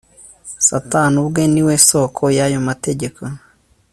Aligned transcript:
Satani 0.67 1.15
ubwe 1.23 1.43
ni 1.53 1.61
we 1.67 1.75
soko 1.87 2.23
yayo 2.37 2.59
mategeko 2.69 3.21